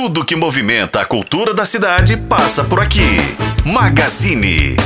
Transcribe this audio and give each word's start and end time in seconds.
Tudo 0.00 0.24
que 0.24 0.36
movimenta 0.36 1.00
a 1.00 1.04
cultura 1.04 1.52
da 1.52 1.66
cidade 1.66 2.16
passa 2.16 2.62
por 2.62 2.80
aqui. 2.80 3.16
Magazine. 3.64 4.76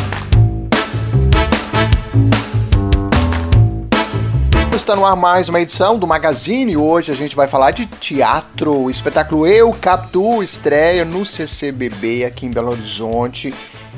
Está 4.74 4.96
no 4.96 5.04
ar 5.04 5.14
mais 5.14 5.50
uma 5.50 5.60
edição 5.60 5.98
do 5.98 6.06
Magazine. 6.06 6.78
Hoje 6.78 7.12
a 7.12 7.14
gente 7.14 7.36
vai 7.36 7.46
falar 7.46 7.72
de 7.72 7.84
teatro. 7.84 8.74
O 8.84 8.90
espetáculo 8.90 9.46
Eu 9.46 9.70
Capitu 9.74 10.42
estreia 10.42 11.04
no 11.04 11.26
CCBB 11.26 12.24
aqui 12.24 12.46
em 12.46 12.50
Belo 12.50 12.70
Horizonte. 12.70 13.52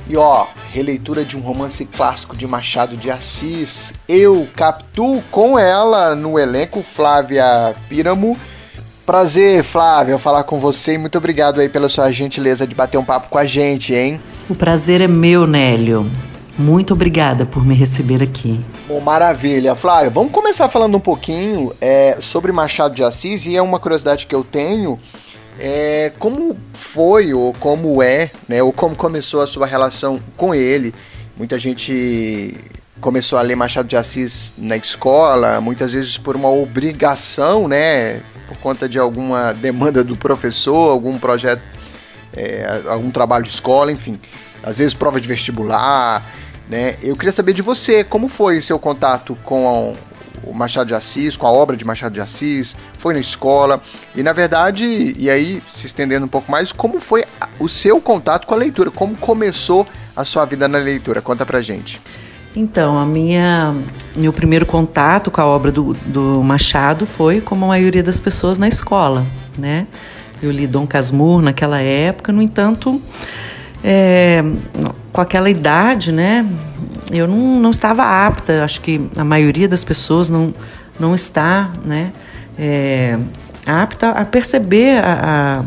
E 0.08 0.16
ó, 0.16 0.48
releitura 0.72 1.24
de 1.24 1.36
um 1.36 1.40
romance 1.40 1.86
clássico 1.86 2.36
de 2.36 2.44
Machado 2.44 2.96
de 2.96 3.08
Assis. 3.08 3.92
Eu 4.08 4.48
Capitu 4.56 5.22
com 5.30 5.56
ela 5.56 6.16
no 6.16 6.40
elenco 6.40 6.82
Flávia 6.82 7.72
Píramo 7.88 8.36
Prazer, 9.06 9.62
Flávia, 9.62 10.18
falar 10.18 10.44
com 10.44 10.58
você 10.58 10.94
e 10.94 10.98
muito 10.98 11.18
obrigado 11.18 11.60
aí 11.60 11.68
pela 11.68 11.90
sua 11.90 12.10
gentileza 12.10 12.66
de 12.66 12.74
bater 12.74 12.96
um 12.96 13.04
papo 13.04 13.28
com 13.28 13.36
a 13.36 13.44
gente, 13.44 13.92
hein? 13.92 14.18
O 14.48 14.54
prazer 14.54 15.02
é 15.02 15.06
meu, 15.06 15.46
Nélio. 15.46 16.10
Muito 16.56 16.94
obrigada 16.94 17.44
por 17.44 17.66
me 17.66 17.74
receber 17.74 18.22
aqui. 18.22 18.64
Bom, 18.88 19.00
maravilha. 19.00 19.74
Flávia, 19.74 20.08
vamos 20.08 20.32
começar 20.32 20.70
falando 20.70 20.96
um 20.96 21.00
pouquinho 21.00 21.70
é, 21.82 22.16
sobre 22.18 22.50
Machado 22.50 22.94
de 22.94 23.04
Assis 23.04 23.44
e 23.44 23.54
é 23.54 23.60
uma 23.60 23.78
curiosidade 23.78 24.26
que 24.26 24.34
eu 24.34 24.42
tenho. 24.42 24.98
É, 25.60 26.10
como 26.18 26.56
foi 26.72 27.34
ou 27.34 27.52
como 27.60 28.02
é, 28.02 28.30
né, 28.48 28.62
ou 28.62 28.72
como 28.72 28.96
começou 28.96 29.42
a 29.42 29.46
sua 29.46 29.66
relação 29.66 30.18
com 30.34 30.54
ele? 30.54 30.94
Muita 31.36 31.58
gente 31.58 32.54
começou 33.02 33.38
a 33.38 33.42
ler 33.42 33.54
Machado 33.54 33.86
de 33.86 33.96
Assis 33.96 34.54
na 34.56 34.78
escola, 34.78 35.60
muitas 35.60 35.92
vezes 35.92 36.16
por 36.16 36.36
uma 36.36 36.48
obrigação, 36.48 37.68
né, 37.68 38.22
por 38.46 38.56
conta 38.58 38.88
de 38.88 38.98
alguma 38.98 39.52
demanda 39.52 40.04
do 40.04 40.16
professor, 40.16 40.90
algum 40.90 41.18
projeto, 41.18 41.62
é, 42.36 42.82
algum 42.86 43.10
trabalho 43.10 43.44
de 43.44 43.50
escola, 43.50 43.90
enfim. 43.92 44.18
Às 44.62 44.78
vezes 44.78 44.94
prova 44.94 45.20
de 45.20 45.28
vestibular, 45.28 46.24
né? 46.68 46.96
Eu 47.02 47.16
queria 47.16 47.32
saber 47.32 47.52
de 47.52 47.62
você, 47.62 48.02
como 48.02 48.28
foi 48.28 48.58
o 48.58 48.62
seu 48.62 48.78
contato 48.78 49.36
com 49.44 49.94
o 50.42 50.52
Machado 50.52 50.88
de 50.88 50.94
Assis, 50.94 51.36
com 51.36 51.46
a 51.46 51.52
obra 51.52 51.76
de 51.76 51.84
Machado 51.84 52.12
de 52.12 52.20
Assis, 52.20 52.76
foi 52.98 53.14
na 53.14 53.20
escola, 53.20 53.82
e 54.14 54.22
na 54.22 54.32
verdade, 54.32 55.14
e 55.16 55.30
aí 55.30 55.62
se 55.70 55.86
estendendo 55.86 56.26
um 56.26 56.28
pouco 56.28 56.50
mais, 56.50 56.72
como 56.72 57.00
foi 57.00 57.24
o 57.58 57.68
seu 57.68 58.00
contato 58.00 58.46
com 58.46 58.54
a 58.54 58.56
leitura, 58.56 58.90
como 58.90 59.16
começou 59.16 59.86
a 60.16 60.24
sua 60.24 60.44
vida 60.44 60.68
na 60.68 60.78
leitura? 60.78 61.20
Conta 61.20 61.44
pra 61.44 61.60
gente. 61.60 62.00
Então, 62.56 62.96
a 62.96 63.04
minha 63.04 63.74
meu 64.14 64.32
primeiro 64.32 64.64
contato 64.64 65.28
com 65.28 65.40
a 65.40 65.44
obra 65.44 65.72
do, 65.72 65.92
do 66.06 66.40
Machado 66.42 67.04
foi 67.04 67.40
como 67.40 67.64
a 67.64 67.68
maioria 67.68 68.02
das 68.02 68.20
pessoas 68.20 68.58
na 68.58 68.68
escola, 68.68 69.26
né? 69.58 69.88
Eu 70.40 70.52
li 70.52 70.66
Dom 70.66 70.86
Casmurro 70.86 71.42
naquela 71.42 71.80
época, 71.80 72.32
no 72.32 72.40
entanto, 72.40 73.00
é, 73.82 74.44
com 75.12 75.20
aquela 75.20 75.50
idade, 75.50 76.12
né? 76.12 76.46
Eu 77.10 77.26
não, 77.26 77.58
não 77.60 77.70
estava 77.70 78.04
apta, 78.04 78.62
acho 78.62 78.80
que 78.80 79.00
a 79.16 79.24
maioria 79.24 79.66
das 79.66 79.82
pessoas 79.82 80.30
não, 80.30 80.54
não 80.98 81.12
está, 81.12 81.72
né? 81.84 82.12
É, 82.56 83.18
apta 83.66 84.10
a 84.10 84.24
perceber 84.24 84.98
a, 84.98 85.64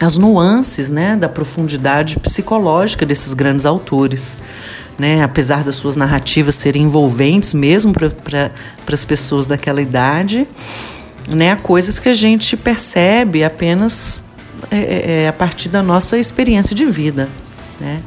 a, 0.00 0.04
as 0.04 0.18
nuances, 0.18 0.90
né? 0.90 1.14
Da 1.14 1.28
profundidade 1.28 2.18
psicológica 2.18 3.06
desses 3.06 3.32
grandes 3.32 3.64
autores 3.64 4.38
né? 4.98 5.22
Apesar 5.22 5.62
das 5.62 5.76
suas 5.76 5.94
narrativas 5.94 6.56
serem 6.56 6.82
envolventes 6.82 7.54
mesmo 7.54 7.92
para 7.92 8.50
as 8.92 9.04
pessoas 9.04 9.46
daquela 9.46 9.80
idade, 9.80 10.46
né? 11.34 11.52
Há 11.52 11.56
coisas 11.56 12.00
que 12.00 12.08
a 12.08 12.14
gente 12.14 12.56
percebe 12.56 13.44
apenas 13.44 14.22
é, 14.70 14.76
é, 14.76 15.22
é, 15.22 15.28
a 15.28 15.32
partir 15.32 15.68
da 15.68 15.82
nossa 15.82 16.18
experiência 16.18 16.74
de 16.74 16.84
vida, 16.84 17.28
né? 17.80 18.00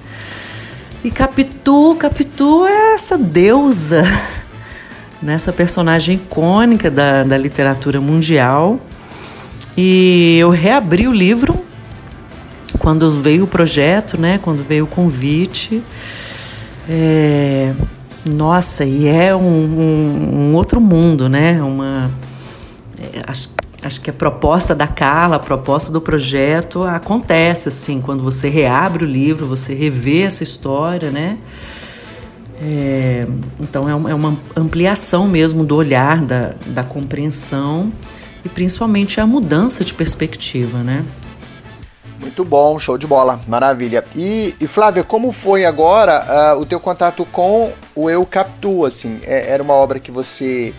E 1.03 1.09
Capitu, 1.09 1.95
Capitu 1.95 2.65
é 2.67 2.93
essa 2.93 3.17
deusa, 3.17 4.03
nessa 5.21 5.51
personagem 5.53 6.15
icônica 6.15 6.91
da, 6.91 7.23
da 7.23 7.37
literatura 7.37 8.01
mundial. 8.01 8.79
E 9.77 10.37
eu 10.39 10.49
reabri 10.49 11.07
o 11.07 11.13
livro 11.13 11.65
quando 12.77 13.19
veio 13.21 13.45
o 13.45 13.47
projeto, 13.47 14.19
né? 14.19 14.39
Quando 14.43 14.63
veio 14.63 14.83
o 14.83 14.87
convite. 14.87 15.81
É, 16.89 17.73
nossa, 18.29 18.85
e 18.85 19.07
é 19.07 19.35
um, 19.35 19.41
um, 19.41 20.35
um, 20.35 20.55
outro 20.55 20.79
mundo, 20.79 21.27
né? 21.27 21.61
Uma, 21.61 22.11
é, 22.99 23.21
acho, 23.27 23.49
acho 23.81 24.01
que 24.01 24.09
a 24.09 24.13
proposta 24.13 24.75
da 24.75 24.87
Carla, 24.87 25.37
a 25.37 25.39
proposta 25.39 25.91
do 25.91 26.01
projeto 26.01 26.83
acontece 26.83 27.69
assim, 27.69 28.01
quando 28.01 28.23
você 28.23 28.49
reabre 28.49 29.03
o 29.03 29.07
livro, 29.07 29.45
você 29.45 29.73
revê 29.73 30.21
essa 30.21 30.43
história, 30.43 31.09
né? 31.11 31.37
É, 32.63 33.27
então 33.59 33.89
é 33.89 33.95
uma, 33.95 34.11
é 34.11 34.13
uma, 34.13 34.37
ampliação 34.55 35.27
mesmo 35.27 35.63
do 35.63 35.75
olhar, 35.75 36.21
da, 36.21 36.53
da 36.67 36.83
compreensão 36.83 37.91
e 38.45 38.49
principalmente 38.49 39.19
a 39.19 39.25
mudança 39.25 39.83
de 39.83 39.95
perspectiva, 39.95 40.83
né? 40.83 41.03
Muito 42.21 42.45
bom, 42.45 42.77
show 42.77 42.99
de 42.99 43.07
bola, 43.07 43.41
maravilha. 43.47 44.05
E, 44.15 44.55
e 44.61 44.67
Flávia, 44.67 45.03
como 45.03 45.31
foi 45.31 45.65
agora 45.65 46.55
uh, 46.55 46.61
o 46.61 46.65
teu 46.67 46.79
contato 46.79 47.25
com 47.25 47.73
o 47.95 48.09
Eu 48.11 48.23
Capitu, 48.27 48.85
assim? 48.85 49.19
É, 49.23 49.49
era 49.49 49.63
uma 49.63 49.73
obra 49.73 49.99
que 49.99 50.11
você 50.11 50.71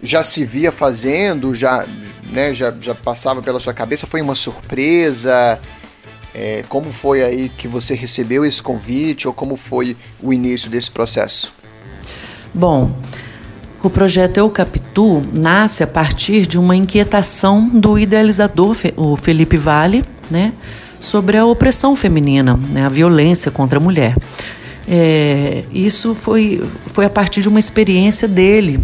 já 0.00 0.22
se 0.22 0.44
via 0.44 0.70
fazendo, 0.70 1.52
já, 1.52 1.84
né, 2.30 2.54
já, 2.54 2.72
já 2.80 2.94
passava 2.94 3.42
pela 3.42 3.58
sua 3.58 3.74
cabeça, 3.74 4.06
foi 4.06 4.22
uma 4.22 4.36
surpresa? 4.36 5.58
É, 6.32 6.64
como 6.68 6.92
foi 6.92 7.22
aí 7.24 7.48
que 7.48 7.66
você 7.66 7.94
recebeu 7.94 8.44
esse 8.44 8.62
convite 8.62 9.26
ou 9.26 9.34
como 9.34 9.56
foi 9.56 9.96
o 10.22 10.32
início 10.32 10.70
desse 10.70 10.90
processo? 10.90 11.52
Bom, 12.54 12.96
o 13.82 13.90
projeto 13.90 14.38
Eu 14.38 14.48
Capitu 14.48 15.22
nasce 15.32 15.82
a 15.82 15.88
partir 15.88 16.46
de 16.46 16.56
uma 16.56 16.76
inquietação 16.76 17.68
do 17.68 17.98
idealizador, 17.98 18.76
o 18.96 19.16
Felipe 19.16 19.56
Vale, 19.56 20.04
né, 20.32 20.54
sobre 20.98 21.36
a 21.36 21.44
opressão 21.44 21.94
feminina, 21.94 22.58
né, 22.70 22.86
a 22.86 22.88
violência 22.88 23.50
contra 23.50 23.78
a 23.78 23.80
mulher. 23.80 24.16
É, 24.88 25.64
isso 25.72 26.14
foi, 26.14 26.64
foi 26.86 27.04
a 27.04 27.10
partir 27.10 27.42
de 27.42 27.48
uma 27.48 27.58
experiência 27.58 28.26
dele, 28.26 28.80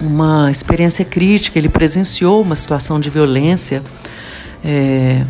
uma 0.00 0.50
experiência 0.50 1.04
crítica. 1.04 1.58
Ele 1.58 1.68
presenciou 1.68 2.42
uma 2.42 2.56
situação 2.56 2.98
de 2.98 3.08
violência 3.08 3.82
é, 4.62 5.24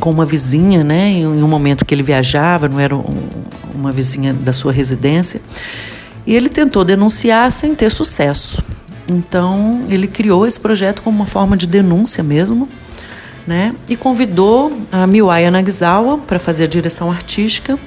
com 0.00 0.10
uma 0.10 0.24
vizinha, 0.24 0.82
né, 0.82 1.08
em, 1.10 1.26
um 1.26 1.48
momento 1.48 1.84
que 1.84 1.94
ele 1.94 2.02
viajava, 2.02 2.68
não 2.68 2.80
era 2.80 2.96
um, 2.96 3.28
uma 3.74 3.92
vizinha 3.92 4.32
da 4.32 4.52
sua 4.52 4.72
residência. 4.72 5.40
E 6.26 6.34
ele 6.34 6.48
tentou 6.48 6.84
denunciar 6.84 7.50
sem 7.52 7.74
ter 7.74 7.90
sucesso. 7.90 8.62
Então, 9.08 9.84
ele 9.88 10.06
criou 10.06 10.46
esse 10.46 10.58
projeto 10.58 11.02
como 11.02 11.16
uma 11.16 11.26
forma 11.26 11.56
de 11.56 11.66
denúncia 11.66 12.22
mesmo 12.22 12.68
né? 13.46 13.74
E 13.88 13.96
convidou 13.96 14.72
a 14.90 15.06
Miwaya 15.06 15.50
Nagzawa 15.50 16.18
para 16.18 16.38
fazer 16.38 16.64
a 16.64 16.66
direção 16.66 17.10
artística. 17.10 17.78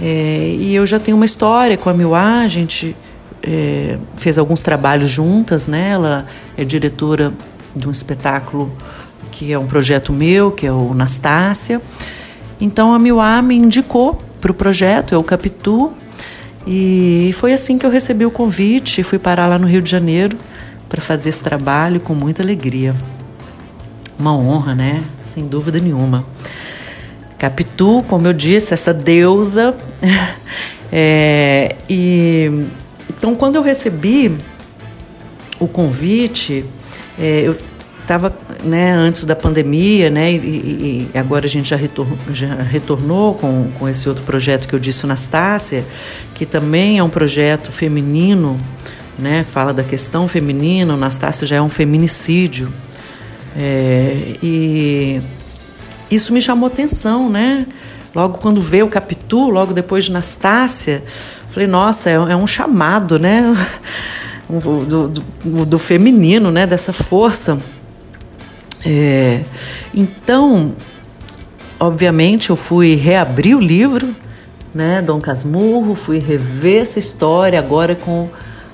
É, 0.00 0.56
e 0.58 0.74
eu 0.74 0.86
já 0.86 0.98
tenho 0.98 1.16
uma 1.16 1.26
história 1.26 1.76
com 1.76 1.90
a 1.90 1.94
Miwa, 1.94 2.40
a 2.40 2.48
gente 2.48 2.96
é, 3.42 3.98
fez 4.16 4.38
alguns 4.38 4.62
trabalhos 4.62 5.10
juntas, 5.10 5.68
né? 5.68 5.90
Ela 5.90 6.26
é 6.56 6.64
diretora 6.64 7.32
de 7.74 7.88
um 7.88 7.90
espetáculo 7.90 8.72
que 9.30 9.52
é 9.52 9.58
um 9.58 9.66
projeto 9.66 10.12
meu, 10.12 10.50
que 10.50 10.66
é 10.66 10.72
o 10.72 10.94
Nastácia. 10.94 11.80
Então 12.60 12.92
a 12.92 12.98
Miwa 12.98 13.40
me 13.42 13.56
indicou 13.56 14.18
para 14.40 14.50
o 14.50 14.54
projeto, 14.54 15.12
eu 15.12 15.22
Capitu, 15.22 15.92
e 16.66 17.30
foi 17.34 17.52
assim 17.52 17.78
que 17.78 17.86
eu 17.86 17.90
recebi 17.90 18.24
o 18.24 18.30
convite 18.30 19.00
e 19.00 19.04
fui 19.04 19.18
parar 19.18 19.46
lá 19.46 19.58
no 19.58 19.66
Rio 19.66 19.80
de 19.80 19.90
Janeiro 19.90 20.36
para 20.88 21.00
fazer 21.00 21.28
esse 21.28 21.42
trabalho 21.42 22.00
com 22.00 22.14
muita 22.14 22.42
alegria 22.42 22.94
uma 24.18 24.36
honra, 24.36 24.74
né? 24.74 25.02
Sem 25.32 25.46
dúvida 25.46 25.78
nenhuma. 25.78 26.24
Capitu, 27.38 28.02
como 28.08 28.26
eu 28.26 28.32
disse, 28.32 28.74
essa 28.74 28.92
deusa. 28.92 29.76
é, 30.90 31.76
e 31.88 32.66
então, 33.10 33.34
quando 33.34 33.56
eu 33.56 33.62
recebi 33.62 34.36
o 35.58 35.66
convite, 35.66 36.64
é, 37.18 37.42
eu 37.44 37.56
estava 38.00 38.34
né, 38.64 38.92
antes 38.92 39.24
da 39.24 39.36
pandemia, 39.36 40.08
né, 40.08 40.32
e, 40.32 41.08
e, 41.12 41.18
agora 41.18 41.44
a 41.44 41.48
gente 41.48 41.68
já, 41.68 41.76
retor 41.76 42.06
já 42.32 42.54
retornou 42.54 43.34
com, 43.34 43.70
com 43.78 43.88
esse 43.88 44.08
outro 44.08 44.24
projeto 44.24 44.66
que 44.66 44.74
eu 44.74 44.78
disse, 44.78 45.04
o 45.04 45.08
Nastácia, 45.08 45.84
que 46.34 46.46
também 46.46 46.98
é 46.98 47.02
um 47.02 47.10
projeto 47.10 47.70
feminino, 47.70 48.58
né, 49.18 49.44
fala 49.50 49.74
da 49.74 49.82
questão 49.82 50.26
feminina, 50.26 50.94
o 50.94 50.96
Nastácia 50.96 51.46
já 51.46 51.56
é 51.56 51.60
um 51.60 51.68
feminicídio, 51.68 52.72
é, 53.60 54.36
e 54.40 55.20
isso 56.08 56.32
me 56.32 56.40
chamou 56.40 56.68
atenção, 56.68 57.28
né? 57.28 57.66
Logo 58.14 58.38
quando 58.38 58.60
veio 58.60 58.86
o 58.86 58.88
Capitu, 58.88 59.50
logo 59.50 59.74
depois 59.74 60.04
de 60.04 60.12
Nastácia, 60.12 61.02
falei, 61.48 61.66
nossa, 61.68 62.08
é, 62.08 62.12
é 62.12 62.36
um 62.36 62.46
chamado, 62.46 63.18
né? 63.18 63.42
Do, 64.48 65.08
do, 65.08 65.66
do, 65.66 65.78
feminino, 65.78 66.50
né? 66.50 66.66
Dessa 66.66 66.90
força. 66.90 67.58
É, 68.82 69.42
então, 69.92 70.72
obviamente, 71.78 72.48
eu 72.48 72.56
fui 72.56 72.94
reabrir 72.94 73.54
o 73.54 73.60
livro, 73.60 74.16
né, 74.74 75.02
Dom 75.02 75.20
Casmurro, 75.20 75.94
fui 75.94 76.18
rever 76.18 76.80
essa 76.80 76.98
história 76.98 77.58
agora 77.58 77.94
com 77.94 78.30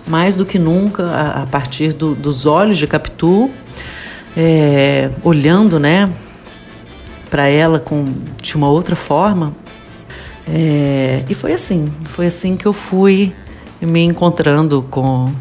mais 0.06 0.36
do 0.36 0.46
que 0.46 0.60
nunca 0.60 1.06
a, 1.06 1.42
a 1.42 1.46
partir 1.46 1.92
do, 1.92 2.14
dos 2.14 2.46
olhos 2.46 2.78
de 2.78 2.86
Capitu, 2.86 3.50
é, 4.36 5.10
olhando, 5.22 5.78
né, 5.78 6.10
para 7.30 7.48
ela 7.48 7.78
com 7.78 8.04
de 8.40 8.56
uma 8.56 8.68
outra 8.68 8.96
forma. 8.96 9.54
É, 10.46 11.24
e 11.28 11.34
foi 11.34 11.52
assim, 11.52 11.92
foi 12.04 12.26
assim 12.26 12.56
que 12.56 12.66
eu 12.66 12.72
fui 12.72 13.32
me 13.80 14.02
encontrando 14.02 14.82
com 14.90 15.32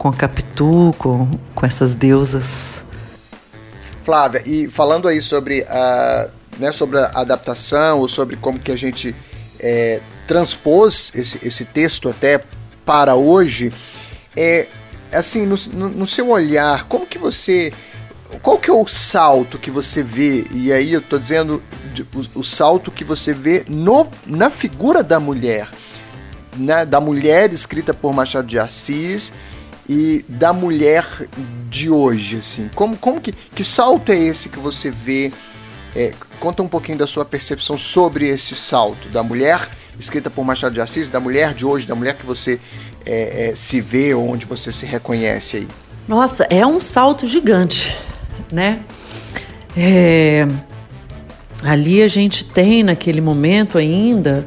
com 0.00 0.08
a 0.08 0.14
Capitu, 0.14 0.94
com, 0.96 1.28
com 1.54 1.66
essas 1.66 1.94
deusas. 1.94 2.82
Flávia, 4.02 4.42
e 4.46 4.66
falando 4.66 5.06
aí 5.06 5.20
sobre 5.20 5.62
a, 5.68 6.30
né, 6.58 6.72
sobre 6.72 6.98
a 6.98 7.10
adaptação, 7.16 7.98
ou 7.98 8.08
sobre 8.08 8.36
como 8.36 8.58
que 8.58 8.72
a 8.72 8.76
gente 8.76 9.14
é, 9.58 10.00
transpôs 10.26 11.12
esse, 11.14 11.46
esse 11.46 11.66
texto 11.66 12.08
até 12.08 12.42
para 12.82 13.14
hoje, 13.14 13.74
é 14.34 14.68
assim, 15.12 15.44
no, 15.44 15.54
no, 15.74 15.88
no 15.90 16.06
seu 16.06 16.30
olhar, 16.30 16.86
como 16.88 17.06
que 17.06 17.18
você 17.18 17.70
qual 18.38 18.58
que 18.58 18.70
é 18.70 18.72
o 18.72 18.86
salto 18.86 19.58
que 19.58 19.70
você 19.70 20.02
vê? 20.02 20.46
E 20.52 20.72
aí 20.72 20.92
eu 20.92 21.00
estou 21.00 21.18
dizendo 21.18 21.62
o, 22.14 22.40
o, 22.40 22.44
salto 22.44 22.90
que 22.90 23.04
você 23.04 23.34
vê 23.34 23.64
no, 23.68 24.06
na 24.26 24.50
figura 24.50 25.02
da 25.02 25.18
mulher, 25.18 25.68
né, 26.56 26.84
da 26.84 27.00
mulher 27.00 27.52
escrita 27.52 27.92
por 27.92 28.12
Machado 28.12 28.46
de 28.46 28.58
Assis 28.58 29.32
e 29.88 30.24
da 30.28 30.52
mulher 30.52 31.04
de 31.68 31.90
hoje, 31.90 32.36
assim. 32.36 32.70
Como, 32.74 32.96
como 32.96 33.20
que, 33.20 33.32
que 33.32 33.64
salto 33.64 34.12
é 34.12 34.16
esse 34.16 34.48
que 34.48 34.58
você 34.58 34.90
vê? 34.90 35.32
É, 35.94 36.12
conta 36.38 36.62
um 36.62 36.68
pouquinho 36.68 36.98
da 36.98 37.06
sua 37.06 37.24
percepção 37.24 37.76
sobre 37.76 38.28
esse 38.28 38.54
salto 38.54 39.08
da 39.08 39.24
mulher 39.24 39.68
escrita 39.98 40.30
por 40.30 40.44
Machado 40.44 40.74
de 40.74 40.80
Assis, 40.80 41.08
da 41.08 41.20
mulher 41.20 41.54
de 41.54 41.66
hoje, 41.66 41.86
da 41.86 41.94
mulher 41.94 42.16
que 42.16 42.24
você 42.24 42.60
é, 43.04 43.50
é, 43.50 43.54
se 43.54 43.80
vê, 43.80 44.14
onde 44.14 44.46
você 44.46 44.72
se 44.72 44.86
reconhece 44.86 45.58
aí. 45.58 45.68
Nossa, 46.08 46.44
é 46.44 46.66
um 46.66 46.80
salto 46.80 47.26
gigante, 47.26 47.96
né? 48.52 48.80
É, 49.76 50.46
ali 51.62 52.02
a 52.02 52.08
gente 52.08 52.44
tem 52.44 52.82
naquele 52.82 53.20
momento 53.20 53.78
ainda 53.78 54.46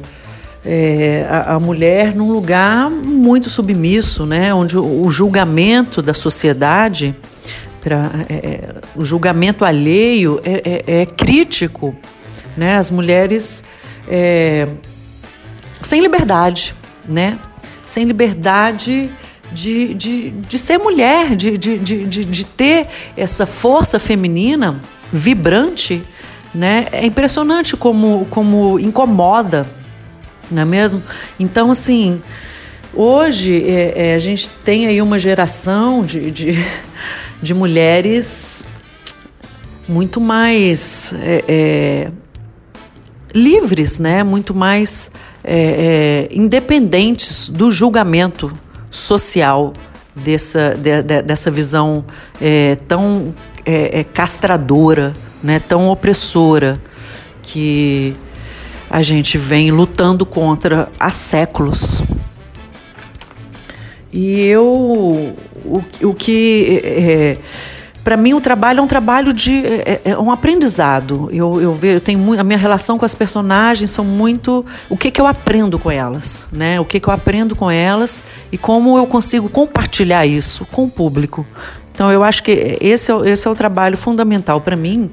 é, 0.64 1.26
a, 1.28 1.54
a, 1.54 1.60
mulher 1.60 2.14
num 2.14 2.32
lugar 2.32 2.90
muito 2.90 3.50
submisso, 3.50 4.24
né? 4.24 4.52
onde 4.54 4.78
o, 4.78 5.02
o 5.04 5.10
julgamento 5.10 6.00
da 6.00 6.14
sociedade, 6.14 7.14
pra, 7.80 8.10
é, 8.28 8.34
é 8.34 8.74
o 8.96 9.04
julgamento 9.04 9.64
alheio 9.64 10.40
é, 10.44 10.82
é, 10.86 11.00
é, 11.00 11.06
crítico. 11.06 11.94
Né? 12.56 12.76
As 12.76 12.90
mulheres 12.90 13.64
sem 15.82 16.00
liberdade, 16.00 16.74
né? 17.06 17.38
sem 17.84 18.04
liberdade 18.04 19.10
de, 19.54 19.94
de, 19.94 20.30
de 20.30 20.58
ser 20.58 20.78
mulher, 20.78 21.36
de, 21.36 21.56
de, 21.56 21.78
de, 21.78 22.24
de 22.24 22.44
ter 22.44 22.88
essa 23.16 23.46
força 23.46 23.98
feminina 23.98 24.80
vibrante. 25.12 26.02
Né? 26.54 26.86
É 26.92 27.04
impressionante 27.04 27.76
como, 27.76 28.26
como 28.30 28.78
incomoda 28.78 29.66
não 30.50 30.62
é 30.62 30.64
mesmo? 30.64 31.02
Então, 31.38 31.70
assim, 31.70 32.22
hoje 32.92 33.62
é, 33.66 34.10
é, 34.10 34.14
a 34.14 34.18
gente 34.18 34.48
tem 34.64 34.86
aí 34.86 35.00
uma 35.00 35.18
geração 35.18 36.04
de, 36.04 36.30
de, 36.30 36.64
de 37.42 37.54
mulheres 37.54 38.66
muito 39.88 40.20
mais 40.20 41.14
é, 41.20 41.44
é 41.46 42.12
livres, 43.34 43.98
né? 43.98 44.22
Muito 44.22 44.54
mais 44.54 45.10
é, 45.42 46.28
é, 46.30 46.36
independentes 46.36 47.48
do 47.48 47.70
julgamento 47.70 48.56
social 48.94 49.72
dessa, 50.14 50.74
de, 50.74 51.02
de, 51.02 51.22
dessa 51.22 51.50
visão 51.50 52.04
tão 52.86 53.34
castradora, 54.12 55.14
né? 55.42 55.58
Tão 55.58 55.88
opressora 55.88 56.80
que 57.42 58.14
a 58.88 59.02
gente 59.02 59.36
vem 59.36 59.70
lutando 59.70 60.24
contra 60.24 60.88
há 60.98 61.10
séculos. 61.10 62.02
E 64.12 64.40
eu, 64.42 64.64
o, 65.64 65.84
o 66.02 66.14
que. 66.14 66.80
É, 66.84 66.88
é 66.88 67.38
para 68.04 68.18
mim, 68.18 68.34
o 68.34 68.40
trabalho 68.40 68.80
é 68.80 68.82
um 68.82 68.86
trabalho 68.86 69.32
de. 69.32 69.64
É, 69.64 70.00
é, 70.04 70.10
é 70.10 70.18
um 70.18 70.30
aprendizado. 70.30 71.30
Eu, 71.32 71.58
eu 71.58 71.72
vejo, 71.72 71.96
eu 71.96 72.00
tenho 72.02 72.18
muito, 72.18 72.38
a 72.38 72.44
minha 72.44 72.58
relação 72.58 72.98
com 72.98 73.04
as 73.06 73.14
personagens 73.14 73.90
são 73.90 74.04
muito. 74.04 74.64
O 74.90 74.96
que, 74.96 75.10
que 75.10 75.18
eu 75.18 75.26
aprendo 75.26 75.78
com 75.78 75.90
elas, 75.90 76.46
né? 76.52 76.78
O 76.78 76.84
que, 76.84 77.00
que 77.00 77.08
eu 77.08 77.14
aprendo 77.14 77.56
com 77.56 77.70
elas 77.70 78.22
e 78.52 78.58
como 78.58 78.98
eu 78.98 79.06
consigo 79.06 79.48
compartilhar 79.48 80.26
isso 80.26 80.66
com 80.66 80.84
o 80.84 80.90
público. 80.90 81.46
Então, 81.94 82.12
eu 82.12 82.22
acho 82.22 82.42
que 82.42 82.76
esse 82.78 83.10
é, 83.10 83.30
esse 83.30 83.48
é 83.48 83.50
o 83.50 83.54
trabalho 83.54 83.96
fundamental 83.96 84.60
para 84.60 84.76
mim. 84.76 85.10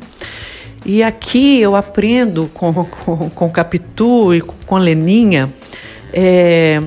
E 0.86 1.02
aqui 1.02 1.62
eu 1.62 1.78
aprendo 1.78 2.52
com, 2.54 2.74
com, 2.74 3.30
com 3.30 3.50
Capitu 3.50 4.36
e 4.36 4.42
com 4.42 4.78
Leninha 4.78 5.54
é, 6.12 6.82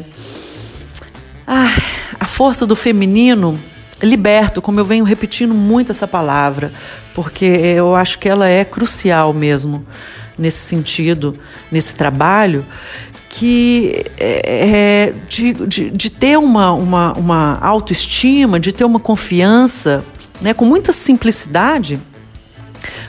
ah, 1.47 1.73
a 2.21 2.27
força 2.27 2.67
do 2.67 2.77
feminino 2.77 3.59
liberto, 4.03 4.61
como 4.61 4.81
eu 4.81 4.85
venho 4.85 5.05
repetindo 5.05 5.55
muito 5.55 5.93
essa 5.93 6.07
palavra, 6.07 6.73
porque 7.15 7.45
eu 7.45 7.95
acho 7.95 8.19
que 8.19 8.29
ela 8.29 8.49
é 8.49 8.65
crucial 8.65 9.33
mesmo 9.33 9.87
nesse 10.37 10.59
sentido, 10.59 11.39
nesse 11.71 11.95
trabalho, 11.95 12.65
que 13.29 14.05
é, 14.19 15.11
é 15.11 15.13
de, 15.29 15.53
de, 15.53 15.91
de, 15.91 16.11
ter 16.11 16.39
uma, 16.39 16.73
uma, 16.73 17.13
uma 17.13 17.59
autoestima, 17.61 18.61
de 18.61 18.73
ter 18.73 18.85
uma 18.85 19.01
confiança, 19.01 20.05
né, 20.41 20.53
com 20.53 20.65
muita 20.65 20.93
simplicidade 20.93 22.01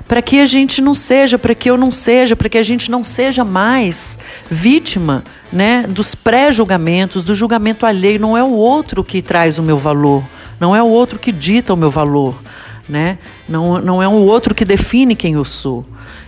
para 0.07 0.21
que 0.21 0.39
a 0.39 0.45
gente 0.45 0.81
não 0.81 0.93
seja, 0.93 1.37
para 1.37 1.55
que 1.55 1.69
eu 1.69 1.77
não 1.77 1.91
seja, 1.91 2.35
para 2.35 2.47
que 2.47 2.57
a 2.57 2.63
gente 2.63 2.91
não 2.91 3.03
seja 3.03 3.43
mais 3.43 4.17
vítima 4.49 5.23
né, 5.51 5.85
dos 5.87 6.13
pré-julgamentos, 6.13 7.23
do 7.23 7.33
julgamento 7.33 7.85
alheio. 7.85 8.19
Não 8.19 8.37
é 8.37 8.43
o 8.43 8.51
outro 8.51 9.03
que 9.03 9.21
traz 9.21 9.57
o 9.57 9.63
meu 9.63 9.77
valor, 9.77 10.23
não 10.60 10.75
é 10.75 10.81
o 10.81 10.88
outro 10.88 11.19
que 11.19 11.31
dita 11.31 11.74
o 11.74 11.78
meu 11.78 11.90
valor, 11.90 12.42
né? 12.88 13.18
não, 13.48 13.80
não 13.80 14.04
é 14.04 14.07
o 14.07 14.13
outro 14.13 14.54
que 14.54 14.66
define 14.66 15.16
quem 15.16 15.34
eu 15.34 15.46
sou. 15.46 15.86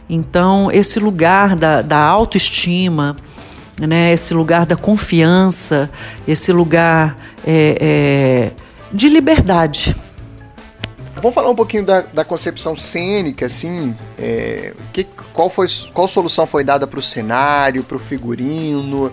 Então, 0.10 0.72
esse 0.72 1.00
lugar 1.00 1.56
da, 1.56 1.82
da 1.82 1.98
autoestima, 1.98 3.16
né, 3.80 4.14
esse 4.14 4.34
lugar 4.34 4.66
da 4.66 4.76
confiança, 4.76 5.90
esse 6.28 6.52
lugar 6.54 7.18
é, 7.46 7.78
é, 7.80 8.52
de 8.92 9.10
liberdade. 9.10 9.96
Vamos 11.16 11.34
falar 11.34 11.50
um 11.50 11.56
pouquinho 11.56 11.84
da, 11.84 12.02
da 12.02 12.24
concepção 12.24 12.76
cênica, 12.76 13.48
assim, 13.48 13.96
é, 14.20 14.74
que, 14.94 15.04
qual, 15.34 15.50
foi, 15.50 15.68
qual 15.94 16.08
solução 16.08 16.46
foi 16.46 16.64
dada 16.64 16.86
para 16.86 17.00
o 17.00 17.02
cenário, 17.02 17.84
para 17.84 17.98
o 17.98 18.00
figurino, 18.00 19.12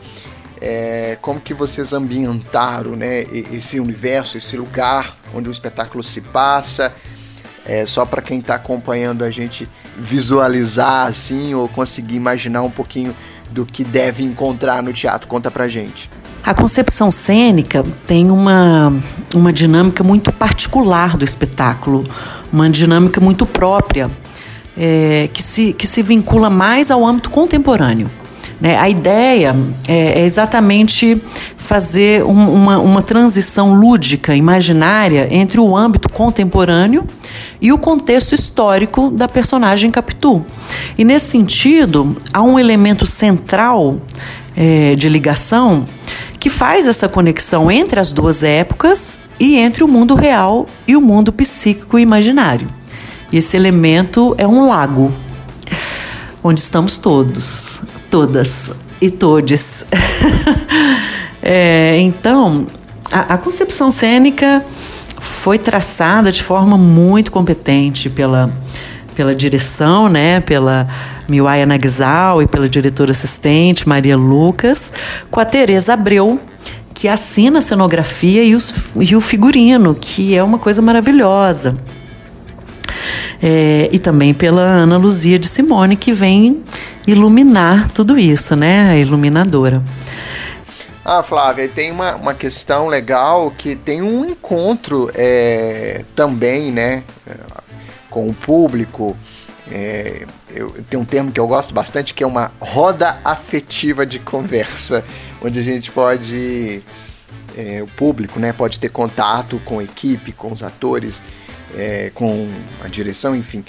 é, 0.61 1.19
como 1.21 1.41
que 1.41 1.53
vocês 1.53 1.93
ambientaram 1.93 2.97
né, 2.97 3.23
esse 3.53 3.81
universo, 3.81 4.37
esse 4.37 4.57
lugar 4.57 5.17
onde 5.35 5.49
o 5.49 5.53
espetáculo 5.53 6.03
se 6.03 6.21
passa, 6.21 6.95
é, 7.65 7.87
só 7.87 8.05
para 8.05 8.23
quem 8.23 8.39
está 8.39 8.55
acompanhando 8.55 9.25
a 9.25 9.31
gente 9.31 9.69
visualizar 9.97 11.07
assim 11.07 11.55
ou 11.55 11.69
conseguir 11.69 12.17
imaginar 12.17 12.63
um 12.63 12.71
pouquinho 12.71 13.15
do 13.51 13.65
que 13.65 13.85
deve 13.85 14.23
encontrar 14.23 14.83
no 14.83 14.93
teatro. 14.93 15.29
Conta 15.29 15.51
pra 15.51 15.69
gente. 15.69 16.11
A 16.43 16.53
concepção 16.53 17.11
cênica 17.11 17.83
tem 18.05 18.31
uma, 18.31 18.93
uma 19.35 19.51
dinâmica 19.51 20.05
muito 20.05 20.31
particular 20.31 21.17
do 21.17 21.25
espetáculo, 21.25 22.05
uma 22.53 22.69
dinâmica 22.69 23.19
muito 23.19 23.47
própria, 23.47 24.11
é, 24.77 25.31
que, 25.33 25.43
se, 25.43 25.73
que 25.73 25.87
se 25.87 26.03
vincula 26.03 26.51
mais 26.51 26.91
ao 26.91 27.07
âmbito 27.07 27.31
contemporâneo. 27.31 28.11
Né? 28.61 28.79
A 28.79 28.89
ideia 28.89 29.55
é, 29.87 30.21
é 30.21 30.25
exatamente 30.25 31.21
fazer 31.57 32.23
um, 32.25 32.53
uma, 32.53 32.79
uma 32.79 33.03
transição 33.03 33.75
lúdica, 33.75 34.35
imaginária, 34.35 35.29
entre 35.31 35.59
o 35.59 35.77
âmbito 35.77 36.09
contemporâneo 36.09 37.07
e 37.61 37.73
o 37.73 37.79
contexto 37.79 38.35
histórico 38.35 39.11
da 39.11 39.27
personagem 39.27 39.91
Capitu. 39.91 40.45
E 40.97 41.05
nesse 41.05 41.27
sentido, 41.27 42.17
há 42.33 42.43
um 42.43 42.59
elemento 42.59 43.07
central 43.07 43.99
é, 44.57 44.95
de 44.95 45.09
ligação 45.09 45.87
que 46.39 46.51
faz 46.51 46.87
essa 46.87 47.09
conexão 47.09 47.71
entre 47.71 47.99
as 47.99 48.13
duas 48.13 48.43
épocas 48.43 49.19
e 49.41 49.57
entre 49.57 49.83
o 49.83 49.89
mundo 49.89 50.15
real 50.15 50.67
e 50.87 50.95
o 50.95 51.01
mundo 51.01 51.33
psíquico 51.33 51.99
imaginário. 51.99 52.69
E 53.33 53.39
esse 53.39 53.57
elemento 53.57 54.35
é 54.37 54.47
um 54.47 54.69
lago, 54.69 55.11
onde 56.43 56.61
estamos 56.61 56.99
todos, 56.99 57.81
todas 58.15 58.71
e 59.01 59.11
todes. 59.11 59.85
é, 61.43 61.97
então, 61.99 62.65
a, 63.11 63.35
a 63.35 63.39
concepção 63.39 63.91
cênica 63.91 64.65
foi 65.19 65.59
traçada 65.59 66.31
de 66.31 66.41
forma 66.41 66.79
muito 66.79 67.33
competente 67.33 68.09
pela, 68.09 68.53
pela 69.17 69.35
direção, 69.35 70.09
né, 70.09 70.39
pela 70.39 70.87
Miwaia 71.29 71.67
Nagzal 71.67 72.41
e 72.41 72.47
pela 72.47 72.69
diretora 72.69 73.11
assistente 73.11 73.89
Maria 73.89 74.17
Lucas, 74.17 74.93
com 75.29 75.41
a 75.41 75.45
Tereza 75.45 75.95
Abreu, 75.95 76.39
que 76.95 77.09
assina 77.09 77.59
a 77.59 77.63
cenografia 77.63 78.45
e, 78.45 78.55
os, 78.55 78.93
e 79.01 79.17
o 79.17 79.21
figurino, 79.21 79.93
que 79.93 80.37
é 80.37 80.43
uma 80.45 80.59
coisa 80.61 80.81
maravilhosa. 80.81 81.77
É, 83.43 83.89
e 83.91 83.99
também 83.99 84.33
pela 84.33 84.63
Ana 84.63 84.97
Luzia 84.99 85.37
de 85.37 85.49
Simone, 85.49 85.97
que 85.97 86.13
vem 86.13 86.63
iluminar 87.07 87.91
tudo 87.91 88.19
isso, 88.19 88.57
né? 88.57 88.91
A 88.91 88.97
iluminadora. 88.97 89.83
Ah, 91.05 91.23
Flávia, 91.23 91.69
tem 91.69 91.91
uma, 91.91 92.15
uma 92.15 92.33
questão 92.33 92.89
legal 92.89 93.51
que 93.51 93.77
tem 93.77 94.01
um 94.01 94.25
encontro 94.25 95.11
é, 95.15 96.03
também, 96.17 96.73
né, 96.73 97.05
com 98.09 98.27
o 98.27 98.33
público. 98.33 99.15
É, 99.71 100.25
eu, 100.49 100.71
tem 100.89 100.99
um 100.99 101.05
termo 101.05 101.31
que 101.31 101.39
eu 101.39 101.47
gosto 101.47 101.75
bastante 101.75 102.15
que 102.15 102.25
é 102.25 102.27
uma 102.27 102.51
roda 102.59 103.19
afetiva 103.23 104.07
de 104.07 104.19
conversa, 104.19 105.05
onde 105.43 105.59
a 105.59 105.63
gente 105.63 105.91
pode, 105.91 106.83
é, 107.55 107.83
o 107.83 107.87
público, 107.87 108.41
né, 108.41 108.55
pode 108.55 108.79
ter 108.79 108.89
contato 108.89 109.61
com 109.63 109.81
a 109.81 109.85
equipe, 109.85 110.33
com 110.33 110.53
os 110.53 110.63
atores, 110.63 111.23
é, 111.77 112.11
com 112.15 112.49
a 112.83 112.89
direção, 112.89 113.37
enfim. 113.37 113.63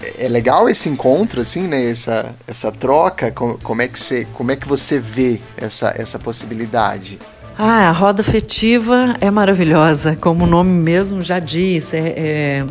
É, 0.00 0.26
é 0.26 0.28
legal 0.28 0.68
esse 0.68 0.88
encontro, 0.88 1.40
assim, 1.40 1.66
né? 1.66 1.90
Essa, 1.90 2.34
essa 2.46 2.70
troca. 2.72 3.30
Como, 3.30 3.58
como, 3.58 3.82
é 3.82 3.88
que 3.88 3.98
você, 3.98 4.26
como 4.34 4.50
é 4.50 4.56
que 4.56 4.66
você 4.66 4.98
vê 4.98 5.40
essa, 5.56 5.94
essa 5.96 6.18
possibilidade? 6.18 7.18
Ah, 7.58 7.88
a 7.88 7.92
roda 7.92 8.20
afetiva 8.20 9.16
é 9.20 9.30
maravilhosa, 9.30 10.14
como 10.14 10.44
o 10.44 10.46
nome 10.46 10.70
mesmo 10.70 11.22
já 11.22 11.38
diz. 11.38 11.94
É, 11.94 11.98
é, 11.98 12.66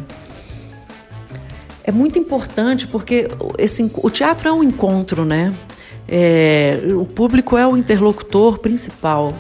é 1.84 1.92
muito 1.92 2.20
importante 2.20 2.88
porque 2.88 3.28
esse, 3.58 3.90
o 3.96 4.10
teatro 4.10 4.48
é 4.48 4.54
um 4.54 4.64
encontro, 4.64 5.26
né? 5.26 5.54
É, 6.08 6.82
o 6.92 7.06
público 7.06 7.58
é 7.58 7.66
o 7.66 7.76
interlocutor 7.76 8.60
principal. 8.60 9.34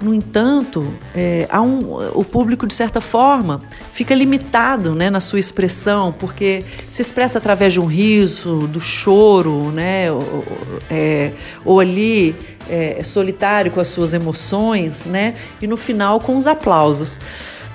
No 0.00 0.12
entanto, 0.12 0.86
é, 1.14 1.48
um, 1.58 2.10
o 2.14 2.22
público, 2.22 2.66
de 2.66 2.74
certa 2.74 3.00
forma, 3.00 3.62
fica 3.92 4.14
limitado 4.14 4.94
né, 4.94 5.08
na 5.08 5.20
sua 5.20 5.38
expressão, 5.38 6.12
porque 6.12 6.64
se 6.88 7.00
expressa 7.00 7.38
através 7.38 7.72
de 7.72 7.80
um 7.80 7.86
riso, 7.86 8.66
do 8.68 8.78
choro, 8.78 9.70
né, 9.70 10.12
ou, 10.12 10.44
é, 10.90 11.32
ou 11.64 11.80
ali 11.80 12.36
é, 12.68 13.02
solitário 13.02 13.72
com 13.72 13.80
as 13.80 13.88
suas 13.88 14.12
emoções, 14.12 15.06
né, 15.06 15.34
e 15.62 15.66
no 15.66 15.78
final 15.78 16.20
com 16.20 16.36
os 16.36 16.46
aplausos. 16.46 17.18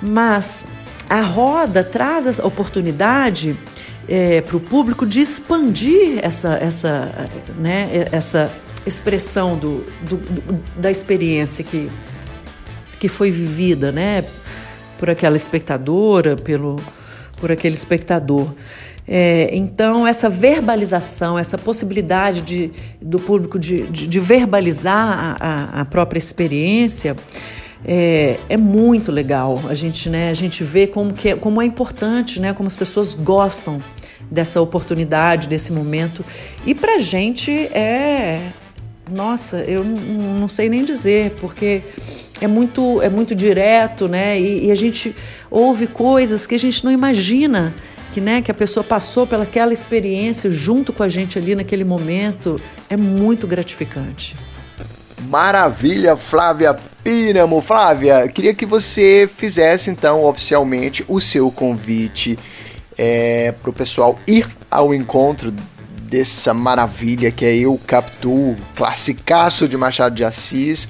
Mas 0.00 0.66
a 1.10 1.22
roda 1.22 1.82
traz 1.82 2.38
a 2.38 2.46
oportunidade 2.46 3.56
é, 4.08 4.40
para 4.40 4.56
o 4.56 4.60
público 4.60 5.04
de 5.04 5.20
expandir 5.20 6.20
essa, 6.22 6.54
essa, 6.54 7.28
né, 7.58 8.06
essa 8.12 8.48
expressão 8.86 9.56
do, 9.56 9.84
do, 10.02 10.16
do, 10.16 10.64
da 10.76 10.90
experiência 10.90 11.64
que, 11.64 11.90
que 13.02 13.08
foi 13.08 13.32
vivida, 13.32 13.90
né, 13.90 14.24
por 14.96 15.10
aquela 15.10 15.36
espectadora, 15.36 16.36
pelo, 16.36 16.76
por 17.40 17.50
aquele 17.50 17.74
espectador. 17.74 18.54
É, 19.08 19.50
então, 19.52 20.06
essa 20.06 20.30
verbalização, 20.30 21.36
essa 21.36 21.58
possibilidade 21.58 22.42
de, 22.42 22.70
do 23.00 23.18
público 23.18 23.58
de, 23.58 23.82
de, 23.88 24.06
de 24.06 24.20
verbalizar 24.20 25.36
a, 25.40 25.80
a, 25.80 25.84
própria 25.84 26.16
experiência 26.16 27.16
é, 27.84 28.36
é, 28.48 28.56
muito 28.56 29.10
legal. 29.10 29.60
A 29.68 29.74
gente, 29.74 30.08
né, 30.08 30.30
a 30.30 30.34
gente 30.34 30.62
vê 30.62 30.86
como, 30.86 31.12
que 31.12 31.30
é, 31.30 31.34
como 31.34 31.60
é 31.60 31.64
importante, 31.64 32.38
né, 32.38 32.52
como 32.52 32.68
as 32.68 32.76
pessoas 32.76 33.14
gostam 33.14 33.82
dessa 34.30 34.60
oportunidade, 34.60 35.48
desse 35.48 35.72
momento. 35.72 36.24
E 36.64 36.72
para 36.72 36.94
a 36.94 36.98
gente 37.00 37.50
é. 37.50 38.52
Nossa, 39.10 39.56
eu 39.58 39.82
não, 39.82 39.98
não 40.38 40.48
sei 40.48 40.68
nem 40.68 40.84
dizer, 40.84 41.32
porque 41.40 41.82
é 42.42 42.48
muito, 42.48 43.00
é 43.00 43.08
muito 43.08 43.34
direto, 43.34 44.08
né? 44.08 44.38
E, 44.38 44.66
e, 44.66 44.72
a 44.72 44.74
gente 44.74 45.14
ouve 45.50 45.86
coisas 45.86 46.46
que 46.46 46.54
a 46.54 46.58
gente 46.58 46.84
não 46.84 46.90
imagina 46.90 47.72
que, 48.12 48.20
né, 48.20 48.42
que 48.42 48.50
a 48.50 48.54
pessoa 48.54 48.82
passou 48.82 49.26
pelaquela 49.26 49.72
experiência 49.72 50.50
junto 50.50 50.92
com 50.92 51.02
a 51.02 51.08
gente 51.08 51.38
ali 51.38 51.54
naquele 51.54 51.84
momento. 51.84 52.60
É 52.90 52.96
muito 52.96 53.46
gratificante. 53.46 54.36
Maravilha, 55.28 56.16
Flávia 56.16 56.76
Píramo. 57.04 57.60
Flávia, 57.60 58.28
queria 58.28 58.52
que 58.52 58.66
você 58.66 59.30
fizesse 59.36 59.90
então 59.90 60.24
oficialmente 60.24 61.04
o 61.08 61.20
seu 61.20 61.50
convite 61.50 62.38
é, 62.98 63.52
para 63.52 63.70
o 63.70 63.72
pessoal 63.72 64.18
ir 64.26 64.48
ao 64.70 64.92
encontro 64.92 65.52
dessa 66.12 66.52
maravilha 66.52 67.30
que 67.30 67.44
é 67.44 67.54
Eu 67.54 67.80
Capitu, 67.86 68.56
classicaço 68.76 69.66
de 69.66 69.76
Machado 69.76 70.14
de 70.14 70.24
Assis. 70.24 70.88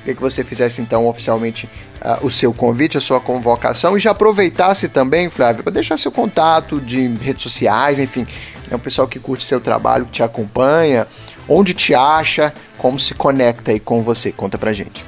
Queria 0.00 0.14
que 0.14 0.20
você 0.20 0.42
fizesse 0.42 0.80
então 0.80 1.06
oficialmente 1.06 1.68
uh, 2.00 2.26
o 2.26 2.30
seu 2.30 2.52
convite, 2.52 2.96
a 2.96 3.00
sua 3.00 3.20
convocação 3.20 3.96
e 3.96 4.00
já 4.00 4.12
aproveitasse 4.12 4.88
também, 4.88 5.28
Flávio, 5.28 5.62
para 5.62 5.72
deixar 5.72 5.98
seu 5.98 6.10
contato 6.10 6.80
de 6.80 7.06
redes 7.06 7.42
sociais, 7.42 7.98
enfim, 7.98 8.26
é 8.70 8.76
um 8.76 8.78
pessoal 8.78 9.06
que 9.06 9.18
curte 9.18 9.44
seu 9.44 9.60
trabalho, 9.60 10.06
que 10.06 10.12
te 10.12 10.22
acompanha, 10.22 11.06
onde 11.48 11.74
te 11.74 11.94
acha, 11.94 12.52
como 12.78 12.98
se 12.98 13.14
conecta 13.14 13.72
aí 13.72 13.80
com 13.80 14.02
você. 14.02 14.32
Conta 14.32 14.56
pra 14.56 14.72
gente. 14.72 15.04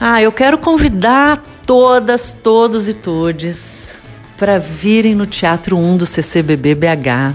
Ah, 0.00 0.22
eu 0.22 0.30
quero 0.30 0.58
convidar 0.58 1.42
todas, 1.66 2.32
todos 2.32 2.88
e 2.88 2.94
todes 2.94 4.00
para 4.36 4.58
virem 4.58 5.14
no 5.14 5.26
Teatro 5.26 5.76
1 5.76 5.96
do 5.96 6.06
CCBB 6.06 6.76
BH 6.76 7.34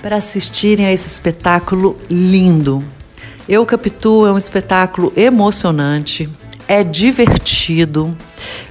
para 0.00 0.16
assistirem 0.16 0.86
a 0.86 0.92
esse 0.92 1.06
espetáculo 1.06 1.98
lindo 2.10 2.82
eu 3.48 3.64
Capitu 3.66 4.26
é 4.26 4.32
um 4.32 4.38
espetáculo 4.38 5.12
emocionante, 5.16 6.28
é 6.66 6.82
divertido 6.82 8.16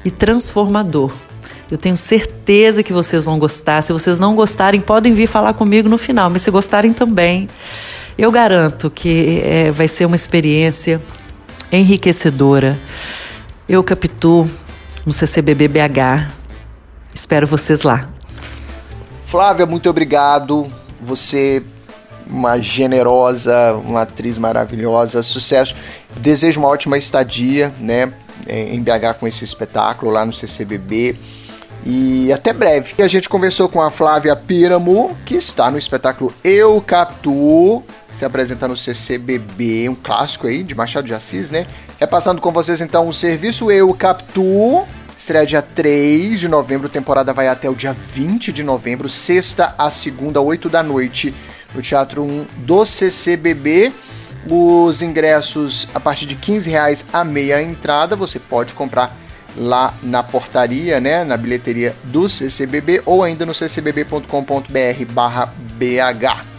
e 0.03 0.09
transformador. 0.09 1.13
Eu 1.69 1.77
tenho 1.77 1.97
certeza 1.97 2.83
que 2.83 2.93
vocês 2.93 3.23
vão 3.23 3.39
gostar. 3.39 3.81
Se 3.81 3.93
vocês 3.93 4.19
não 4.19 4.35
gostarem, 4.35 4.81
podem 4.81 5.13
vir 5.13 5.27
falar 5.27 5.53
comigo 5.53 5.89
no 5.89 5.97
final, 5.97 6.29
mas 6.29 6.41
se 6.41 6.51
gostarem 6.51 6.93
também, 6.93 7.47
eu 8.17 8.31
garanto 8.31 8.89
que 8.89 9.41
é, 9.43 9.71
vai 9.71 9.87
ser 9.87 10.05
uma 10.05 10.15
experiência 10.15 11.01
enriquecedora. 11.71 12.79
Eu 13.67 13.83
Capitu 13.83 14.49
no 15.05 15.13
CCBB 15.13 15.67
BH. 15.67 16.29
Espero 17.13 17.47
vocês 17.47 17.81
lá. 17.81 18.09
Flávia, 19.25 19.65
muito 19.65 19.89
obrigado. 19.89 20.67
Você 21.01 21.63
uma 22.27 22.59
generosa, 22.59 23.73
uma 23.85 24.01
atriz 24.01 24.37
maravilhosa, 24.37 25.23
sucesso. 25.23 25.75
Desejo 26.17 26.59
uma 26.59 26.69
ótima 26.69 26.97
estadia, 26.97 27.71
né, 27.79 28.11
em 28.47 28.81
BH 28.81 29.19
com 29.19 29.27
esse 29.27 29.43
espetáculo 29.43 30.11
lá 30.11 30.25
no 30.25 30.33
CCBB. 30.33 31.15
E 31.85 32.31
até 32.31 32.53
breve. 32.53 33.01
A 33.03 33.07
gente 33.07 33.27
conversou 33.27 33.67
com 33.67 33.81
a 33.81 33.91
Flávia 33.91 34.35
Píramo, 34.35 35.15
que 35.25 35.35
está 35.35 35.69
no 35.69 35.77
espetáculo 35.77 36.33
Eu 36.43 36.81
Captu, 36.81 37.83
se 38.13 38.23
apresenta 38.23 38.67
no 38.67 38.77
CCBB, 38.77 39.89
um 39.89 39.95
clássico 39.95 40.47
aí 40.47 40.63
de 40.63 40.73
Machado 40.73 41.07
de 41.07 41.13
Assis, 41.13 41.51
né? 41.51 41.67
Repassando 41.99 42.39
com 42.39 42.51
vocês 42.51 42.79
então 42.79 43.09
o 43.09 43.13
serviço 43.13 43.69
Eu 43.69 43.93
Captu, 43.93 44.85
estreia 45.17 45.45
dia 45.45 45.61
3 45.61 46.39
de 46.39 46.47
novembro, 46.47 46.87
temporada 46.87 47.33
vai 47.33 47.49
até 47.49 47.69
o 47.69 47.75
dia 47.75 47.91
20 47.91 48.53
de 48.53 48.63
novembro, 48.63 49.09
sexta 49.09 49.75
a 49.77 49.91
segunda, 49.91 50.39
8 50.39 50.69
da 50.69 50.81
noite 50.81 51.33
no 51.73 51.81
Teatro 51.81 52.23
1 52.23 52.45
do 52.57 52.85
CCBB. 52.85 53.93
Os 54.49 55.01
ingressos 55.01 55.87
a 55.93 55.99
partir 55.99 56.25
de 56.25 56.35
15 56.35 56.69
reais 56.69 57.05
a 57.13 57.23
meia 57.23 57.61
entrada, 57.61 58.15
você 58.15 58.39
pode 58.39 58.73
comprar 58.73 59.15
lá 59.55 59.93
na 60.01 60.23
portaria, 60.23 60.99
né, 60.99 61.23
na 61.23 61.37
bilheteria 61.37 61.95
do 62.05 62.27
CCBB 62.27 63.03
ou 63.05 63.23
ainda 63.23 63.45
no 63.45 63.53
ccbb.com.br/bh. 63.53 66.52